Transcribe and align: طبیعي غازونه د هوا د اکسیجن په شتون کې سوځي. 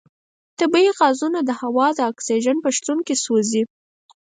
طبیعي 0.59 0.91
غازونه 0.99 1.39
د 1.43 1.51
هوا 1.61 1.87
د 1.93 1.99
اکسیجن 2.11 2.57
په 2.63 2.69
شتون 2.75 2.97
کې 3.07 3.15
سوځي. 3.23 3.63